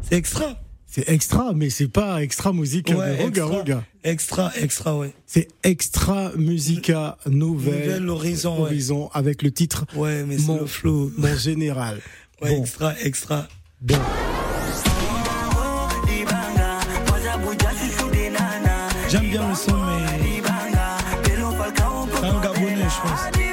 [0.04, 0.63] C'est extra.
[0.96, 3.46] C'est extra, mais c'est pas extra musica Ouais, de Roga extra.
[3.58, 3.84] Roga.
[4.04, 5.12] Extra, extra, ouais.
[5.26, 7.80] C'est extra musica nouvelle.
[7.86, 8.62] Nouvelle horizon, ouais.
[8.68, 11.12] Horizon avec le titre Ouais, mais c'est Mon- le flow.
[11.18, 12.00] Mon général.
[12.44, 13.48] Ouais, Bon, extra, extra.
[13.82, 13.96] bon.
[19.10, 20.42] J'aime bien le son, mais.
[21.24, 23.53] C'est un Gabonais, je pense.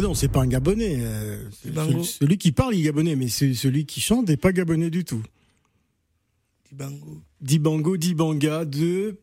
[0.00, 0.96] Ah non, c'est pas un Gabonais.
[1.02, 4.88] euh, celui, celui qui parle, est Gabonais, mais c'est celui qui chante n'est pas Gabonais
[4.88, 5.22] du tout.
[6.70, 7.20] Dibango.
[7.42, 9.18] Dibango, Dibanga, de.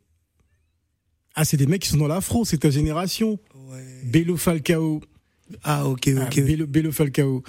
[1.34, 3.40] Ah, c'est des mecs qui sont dans l'afro, c'est ta génération.
[3.72, 3.84] Ouais.
[4.04, 5.02] Bello Falcao.
[5.64, 6.46] Ah, ok, Ah, ok.
[6.46, 7.42] Bello, Bello Falcao.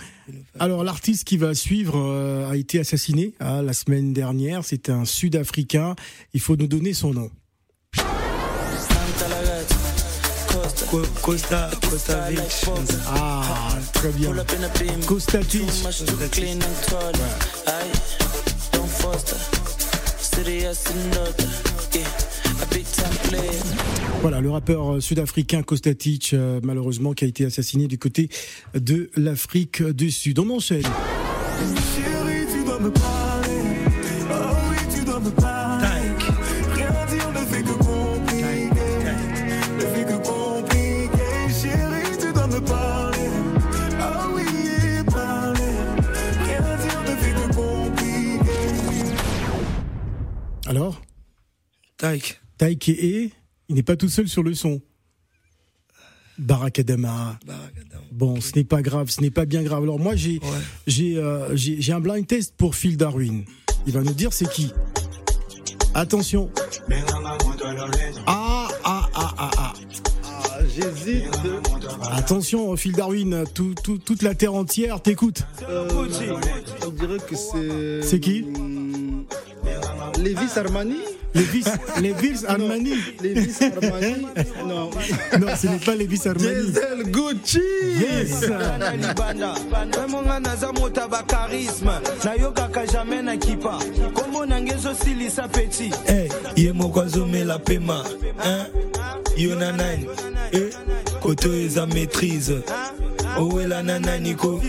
[0.58, 4.64] Alors, l'artiste qui va suivre euh, a été assassiné ah, la semaine dernière.
[4.64, 5.96] C'est un Sud-Africain.
[6.32, 7.30] Il faut nous donner son nom.
[10.90, 12.40] Costa, Costa Vic.
[13.06, 13.42] Ah,
[13.92, 14.32] très bien.
[15.06, 15.62] Kostatic.
[24.22, 28.30] Voilà, le rappeur euh, sud-africain Kostatic, euh, malheureusement, qui a été assassiné du côté
[28.74, 30.38] de l'Afrique du Sud.
[30.38, 30.82] On enchaîne.
[30.82, 33.27] Chérie, tu dois me parler.
[50.78, 51.02] Alors
[51.96, 52.40] Taïk.
[52.56, 53.32] Taïk et
[53.68, 54.80] il n'est pas tout seul sur le son.
[56.38, 57.36] Barakadama.
[58.12, 59.82] Bon, ce n'est pas grave, ce n'est pas bien grave.
[59.82, 60.38] Alors moi, j'ai
[60.86, 63.44] j'ai euh, j'ai un blind test pour Phil Darwin.
[63.88, 64.72] Il va nous dire c'est qui.
[65.94, 66.48] Attention.
[68.28, 69.72] Ah ah ah ah ah.
[70.76, 71.24] J'hésite.
[72.12, 75.42] Attention, Phil Darwin, tout, tout- toute la terre entière t'écoute.
[75.68, 75.88] Euh,
[76.86, 78.02] on dirait que c'est.
[78.08, 78.44] C'est qui?
[80.22, 80.96] Lévis Armani
[81.34, 81.64] Lévis,
[82.00, 82.94] Lévis Armani.
[83.22, 84.26] Lévis Armani.
[84.66, 84.90] Non.
[85.38, 86.46] Non, ce n'est pas Lévis Armani.
[86.72, 87.60] Diesel Gucci.
[88.00, 88.44] Yes.
[90.40, 91.00] naza moto
[92.24, 93.78] nayokaka jamai na kipa
[94.14, 98.04] kombo nange ezosilisa peti Eh, ye moko azomela pema
[98.42, 98.66] hein?
[99.36, 100.06] yo na nani?
[100.52, 100.70] Eh,
[101.20, 102.62] koto eza maîtrise
[103.36, 104.60] owela na nani ko?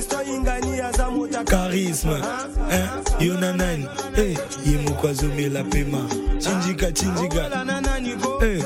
[1.46, 2.22] Charisme
[2.70, 2.90] hein?
[3.20, 6.08] yo na nani eh, ye moko azomela pema.
[6.40, 7.80] Chinjika chinjika na
[8.42, 8.64] eh,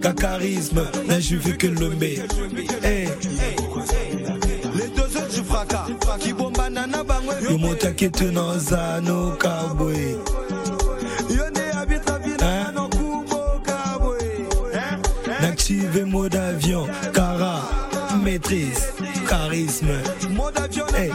[0.00, 2.18] ka charisme na juve que lombe
[2.82, 3.08] eh,
[4.74, 4.90] les
[6.18, 10.16] kibombanda na bango yo moto akete na oza noka boye
[11.36, 14.46] yo nde abitra bina no kuboka boye
[15.40, 17.62] N'active mode avion, cara,
[18.22, 18.92] maîtrise,
[19.28, 19.96] charisme.
[20.30, 21.08] mode avion Hey,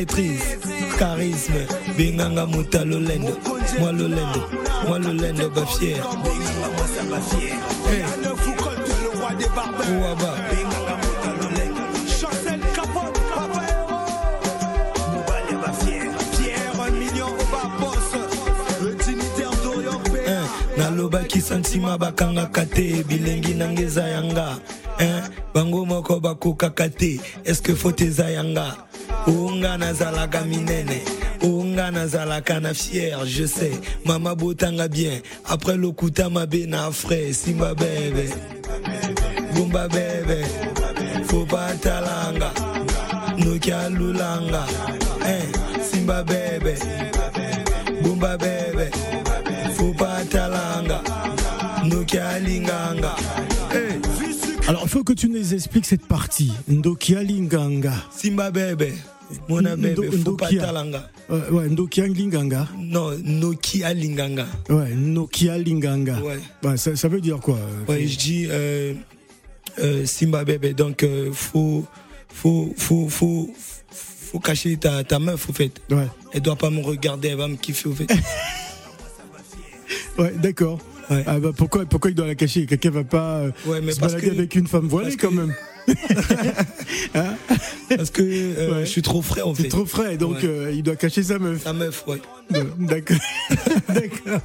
[0.00, 0.58] maîtrise,
[0.98, 1.66] charisme.
[1.96, 3.36] Binganga muta lolendo,
[3.78, 4.40] moi lolendo,
[4.88, 6.00] moi lolendo ba fier.
[7.86, 8.04] Hey,
[9.90, 10.30] Ouaba,
[20.76, 21.40] nalobaki
[21.98, 24.58] bakangaka te bilengi nanga eza yanga
[25.54, 27.20] bango moko bakokaka te.
[27.44, 28.76] Eske fote eza yanga?
[29.26, 31.00] Onga nazalaka minene.
[31.42, 33.80] Onga nazalaka na fier je sais.
[34.04, 35.20] Mama botanga bien.
[35.48, 38.30] Après lokuta mabe na frais simba bebe.
[39.54, 40.44] Bumba bebe.
[41.24, 42.50] Fo batalanga
[43.38, 44.64] noki alulanga
[45.24, 46.74] hein, simba bebe.
[48.02, 48.90] Bumba bebe.
[49.74, 51.02] Fo batalanga
[51.84, 53.14] noki alinganga
[53.72, 54.29] hey.
[54.70, 56.52] Alors, il faut que tu nous expliques cette partie.
[56.68, 57.92] Ndokia Linganga.
[58.16, 58.92] simba bebe
[59.48, 60.72] mona bebe Ndo- fo Ndokia.
[61.28, 62.68] Euh, ouais, Ndokia Linganga.
[62.78, 66.20] non noki alinganga Ouais, Nokia Linganga.
[66.22, 66.38] Ouais.
[66.62, 68.94] Bah, ça, ça veut dire quoi euh, Ouais, je dis euh,
[69.80, 71.84] euh, Simba bébé, donc faut,
[72.32, 73.50] faut, faut, faut,
[73.90, 75.80] faut cacher ta, ta meuf au fait.
[75.90, 76.06] Ouais.
[76.32, 78.06] Elle doit pas me regarder, elle va me kiffer au fait.
[80.18, 80.78] Ouais, d'accord.
[81.26, 82.66] Ah bah pourquoi, pourquoi il doit la cacher?
[82.66, 85.16] Quelqu'un va pas euh, Ouais, mais se parce balader que- avec une femme voilée parce
[85.20, 85.54] quand que- même.
[87.88, 88.80] Parce que euh, Ouais.
[88.84, 89.68] je suis trop frais en fait.
[89.68, 91.64] Trop frais, donc euh, il doit cacher sa meuf.
[91.64, 92.20] Ta meuf, ouais.
[92.78, 93.16] D'accord.
[93.88, 94.40] D'accord.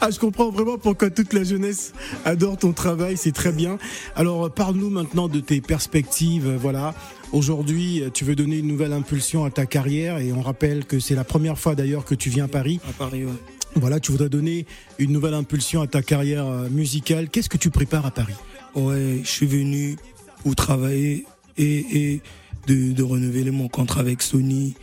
[0.00, 1.92] Ah, je comprends vraiment pourquoi toute la jeunesse
[2.24, 3.78] adore ton travail, c'est très bien.
[4.14, 6.48] Alors, parle-nous maintenant de tes perspectives.
[6.60, 6.94] Voilà.
[7.32, 11.14] Aujourd'hui, tu veux donner une nouvelle impulsion à ta carrière et on rappelle que c'est
[11.16, 12.78] la première fois d'ailleurs que tu viens à Paris.
[12.88, 13.32] À Paris, ouais.
[13.74, 14.66] Voilà, tu voudrais donner
[14.98, 17.28] une nouvelle impulsion à ta carrière euh, musicale.
[17.28, 18.34] Qu'est-ce que tu prépares à Paris?
[18.74, 19.96] Ouais, je suis venu
[20.42, 21.26] pour travailler
[21.56, 22.20] et, et
[22.66, 24.74] de, de renouveler mon contrat avec Sony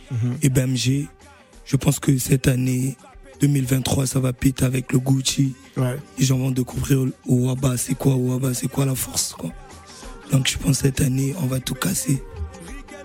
[0.42, 1.06] et BMG.
[1.64, 2.96] Je pense que cette année
[3.40, 5.54] 2023, ça va péter avec le Gucci.
[5.76, 5.96] Ouais.
[6.18, 9.50] Les gens vont découvrir Ouaba, c'est quoi Ouaba, c'est quoi la force, quoi.
[10.32, 12.22] Donc je pense cette année, on va tout casser.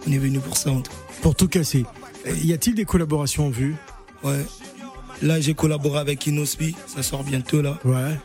[0.08, 0.91] On est venu pour ça, en tout.
[1.22, 1.86] Pour tout casser.
[2.28, 3.76] Euh, Y a-t-il des collaborations en vue?
[4.24, 4.46] Ouais.
[5.21, 7.77] Là, j'ai collaboré avec Inospi, ça sort bientôt, là.
[7.86, 8.17] Ouais.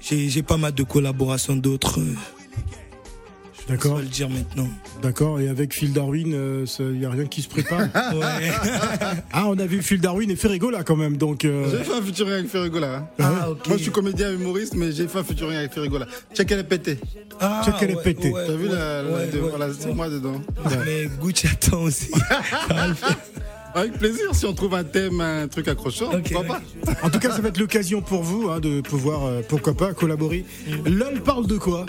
[0.00, 2.00] J'ai pas mal de collaborations d'autres.
[2.00, 2.14] euh,
[3.68, 3.92] D'accord.
[3.92, 4.68] Je vais le dire maintenant.
[5.00, 5.38] D'accord.
[5.40, 7.78] Et avec Phil Darwin, il n'y a rien qui se prépare
[8.12, 8.50] Ouais.
[9.32, 11.44] Ah, on a vu Phil Darwin et Ferrego là quand même, donc.
[11.44, 12.96] euh, J'ai fait un featuring avec Ferrigo là.
[12.96, 13.24] hein.
[13.40, 13.68] Ah, ok.
[13.68, 16.06] Moi je suis comédien humoriste, mais j'ai fait un featuring avec Ferrigo là.
[16.34, 16.98] Check elle est pétée.
[17.40, 18.32] Ah, Check, elle est ouais, pétée.
[18.32, 19.48] ouais, T'as vu ouais, la, la- ouais, de- ouais.
[19.50, 20.42] voilà, c'est moi dedans.
[20.84, 22.10] Mais Gucci attend aussi.
[23.74, 27.18] Avec plaisir, si on trouve un thème, un truc accrochant, Ok, pourquoi pas En tout
[27.18, 30.44] cas, ça va être l'occasion pour vous hein, de pouvoir, euh, pourquoi pas, collaborer.
[30.84, 31.86] LOL parle de quoi?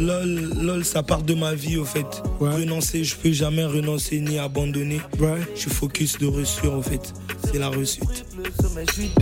[0.00, 2.22] LOL, LOL, ça part de ma vie au fait.
[2.40, 2.50] Ouais.
[2.50, 5.00] Renoncer, je peux jamais renoncer ni abandonner.
[5.18, 5.40] Ouais.
[5.54, 7.14] Je suis focus de reçure au fait.
[7.44, 8.26] C'est la réussite.
[8.36, 9.12] Le sommet, je suis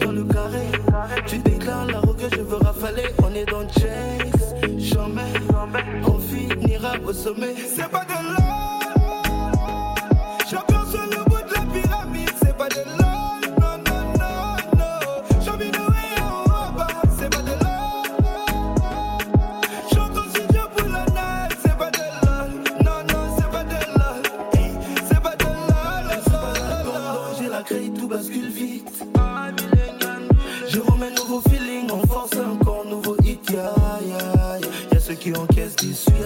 [0.00, 0.66] dans le carré.
[1.26, 3.04] Tu déclares la roue que je veux rafaler.
[3.22, 4.78] On est dans le chase.
[4.78, 5.22] Jamais,
[6.06, 7.54] on finira au sommet.
[7.76, 8.63] C'est pas de l'or.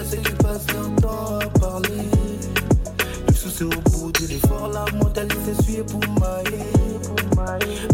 [0.09, 2.09] Déçus, y'a ceux qui passent leur temps à parler.
[3.27, 6.65] Le souci au bout de l'effort, la mentalité s'essuyer pour mailler.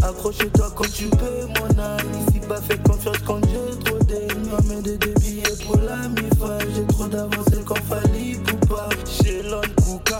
[0.02, 2.18] Accroche-toi quand tu peux, mon ami.
[2.32, 4.50] Si pas fait confiance quand j'ai trop d'ennemis.
[4.68, 6.58] Mais des des billets pour la mi-fa.
[6.74, 8.88] J'ai trop d'avance, c'est quand fallait pour pas.
[9.06, 10.18] Chez l'homme, Kouka.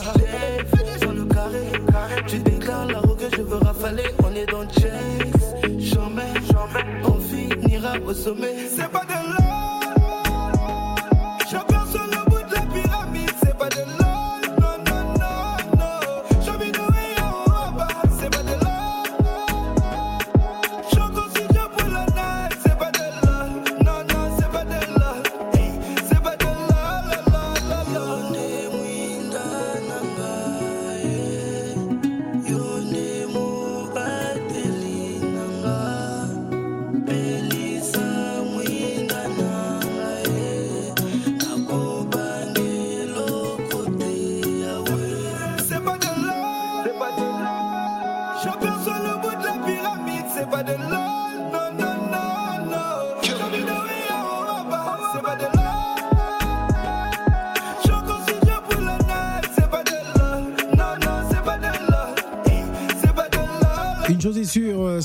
[1.02, 4.14] Dans le carré, tu déclares la roue que je veux rafaler.
[4.24, 5.16] On est dans le chase.
[8.26, 8.68] sommet.
[8.74, 9.05] C'est pas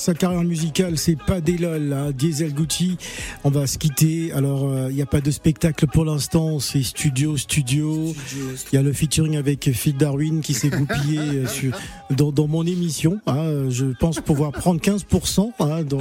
[0.01, 1.93] sa carrière musicale, c'est pas des lol.
[1.93, 2.11] hein.
[2.11, 2.97] Diesel Gucci,
[3.43, 4.31] on va se quitter.
[4.33, 8.13] Alors, euh, il n'y a pas de spectacle pour l'instant, c'est studio, studio.
[8.71, 11.77] Il y a le featuring avec Phil Darwin qui s'est goupillé euh, sur-
[12.09, 13.19] dans, dans mon émission.
[13.27, 13.37] hein.
[13.37, 15.99] Euh, Je pense pouvoir prendre 15% hein, dans,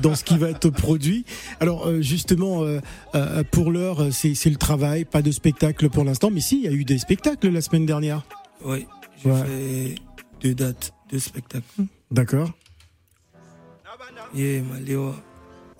[0.00, 1.24] dans ce qui va être produit.
[1.58, 2.80] Alors, euh, justement, euh,
[3.16, 6.30] euh, pour l'heure, c'est c'est le travail, pas de spectacle pour l'instant.
[6.30, 8.24] Mais si, il y a eu des spectacles la semaine dernière.
[8.64, 8.86] Oui,
[9.24, 9.42] j'ai Ouais.
[9.42, 9.94] fait
[10.42, 11.64] deux dates, deux spectacles.
[12.10, 12.50] D'accord.
[14.34, 14.62] Yeah.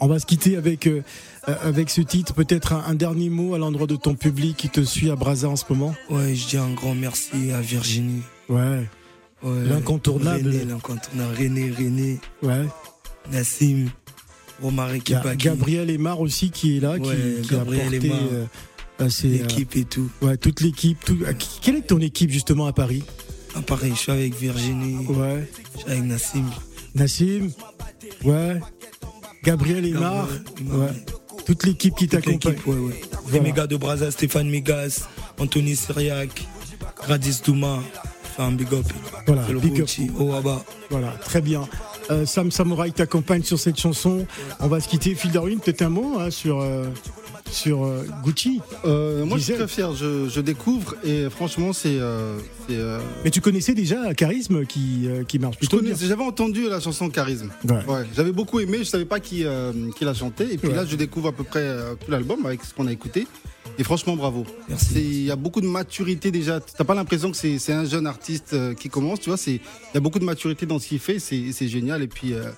[0.03, 1.03] On va se quitter avec, euh,
[1.49, 2.33] euh, avec ce titre.
[2.33, 5.49] Peut-être un, un dernier mot à l'endroit de ton public qui te suit à Brazza
[5.49, 5.95] en ce moment.
[6.09, 8.22] Ouais, je dis un grand merci à Virginie.
[8.49, 8.87] Ouais.
[9.43, 9.64] Ouais.
[9.68, 10.49] L'incontournable.
[10.49, 11.35] René, l'incontournable.
[11.39, 12.18] René, René.
[12.43, 12.66] Ouais.
[13.31, 13.89] Nassim.
[14.62, 15.14] Romaric.
[15.37, 18.18] Gabriel Aymar aussi qui est là, qui, Ouais, qui a Gabriel Aymar.
[18.33, 20.11] euh, L'équipe et tout.
[20.20, 21.03] ouais, toute l'équipe.
[21.05, 21.18] Tout,
[21.62, 23.03] quelle est ton équipe justement à Paris?
[23.55, 25.07] Ah, pareil, je suis avec Virginie.
[25.07, 25.49] Ouais.
[25.74, 26.45] Je suis avec Nassim.
[26.95, 27.51] Nassim
[28.24, 28.61] Ouais.
[29.43, 30.28] Gabriel Aymar
[30.66, 30.88] Ouais.
[31.47, 32.57] Toute l'équipe qui t'accompagne.
[32.66, 33.01] ouais, ouais.
[33.22, 33.32] Voilà.
[33.32, 36.47] Les mégas de Brazza, Stéphane Migas, Anthony Syriac,
[36.97, 37.80] Gradis Douma.
[38.38, 38.86] Un big up.
[39.26, 39.88] Voilà, big up.
[40.91, 41.68] Voilà, très bien.
[42.11, 44.27] Euh, Sam Samurai t'accompagne sur cette chanson.
[44.61, 45.15] On va se quitter.
[45.15, 46.87] Phil Darwin, peut-être un mot hein, sur, euh,
[47.51, 48.61] sur euh, Gucci.
[48.85, 49.93] Moi, je suis très fier.
[49.95, 51.99] Je, je découvre et franchement, c'est.
[53.25, 55.95] Mais tu connaissais déjà Charisme qui, qui marche plutôt bien.
[55.99, 57.51] J'avais entendu la chanson Charisme.
[57.69, 58.05] Ouais.
[58.17, 58.79] J'avais beaucoup aimé.
[58.81, 59.45] Je savais pas qui,
[59.97, 60.53] qui la chantait.
[60.55, 60.75] Et puis Ouais.
[60.77, 63.27] là, je découvre à peu près tout l'album avec ce qu'on a écouté.
[63.79, 64.45] Et franchement, bravo.
[64.95, 66.61] Il y a beaucoup de maturité déjà.
[66.61, 69.21] T'as pas l'impression que c'est un jeune artiste euh, qui commence.
[69.21, 69.61] Tu vois, il
[69.95, 71.19] y a beaucoup de maturité dans ce qu'il fait.
[71.19, 72.03] C'est c'est génial.
[72.03, 72.35] Et puis.
[72.35, 72.51] euh,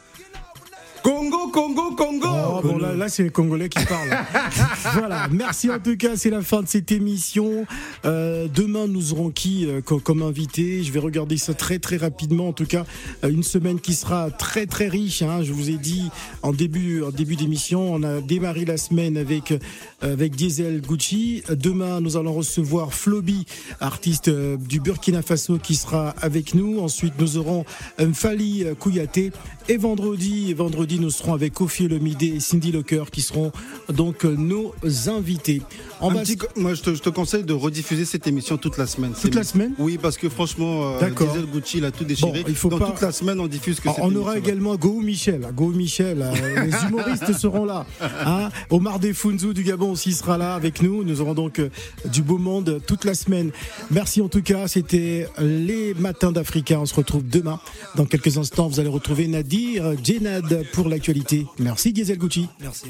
[1.52, 2.26] Congo, Congo.
[2.28, 4.08] Oh, bon, là, là c'est les Congolais qui parlent.
[4.94, 7.66] voilà, merci en tout cas, c'est la fin de cette émission.
[8.04, 10.82] Euh, demain, nous aurons qui euh, co- comme invité?
[10.82, 12.48] Je vais regarder ça très très rapidement.
[12.48, 12.84] En tout cas,
[13.24, 15.20] euh, une semaine qui sera très très riche.
[15.22, 15.42] hein.
[15.42, 16.10] Je vous ai dit
[16.42, 19.52] en début en début d'émission, on a démarré la semaine avec
[20.00, 21.42] avec Diesel Gucci.
[21.50, 23.44] Demain, nous allons recevoir Floby,
[23.80, 26.80] artiste du Burkina Faso, qui sera avec nous.
[26.80, 27.64] Ensuite, nous aurons
[28.00, 29.32] Mfali Kouyaté.
[29.68, 33.52] Et vendredi, vendredi, nous serons avec Kofi Olomide et Cindy Locker, qui seront
[33.92, 34.74] donc nos
[35.06, 35.62] invités.
[36.00, 39.12] Petit co- moi, je te, je te conseille de rediffuser cette émission toute la semaine.
[39.20, 41.10] Toute la semaine Oui, parce que franchement, euh.
[41.10, 42.42] Diesel Gucci, il a tout déchiré.
[42.42, 44.74] Bon, il faut Dans pas- toute la semaine, on diffuse que Ah, On aura également
[44.76, 45.46] Go Michel.
[45.54, 47.86] Go Michel, euh, les humoristes seront là.
[48.26, 51.04] Hein Omar Defunzu du Gabon aussi sera là avec nous.
[51.04, 51.68] Nous aurons donc euh,
[52.10, 53.50] du beau monde toute la semaine.
[53.90, 54.66] Merci en tout cas.
[54.68, 56.80] C'était les matins d'Africa.
[56.80, 57.60] On se retrouve demain.
[57.96, 61.31] Dans quelques instants, vous allez retrouver Nadir Djenad pour l'actualité.
[61.58, 62.48] Merci Diesel Gucci.
[62.60, 62.86] Merci,